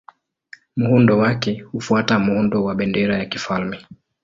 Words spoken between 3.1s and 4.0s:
ya kifalme.